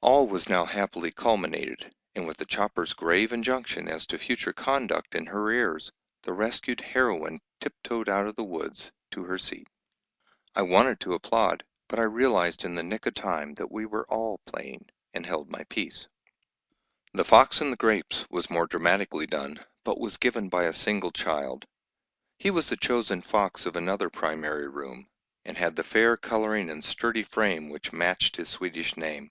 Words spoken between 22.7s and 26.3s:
the chosen "fox" of another primary room, and had the fair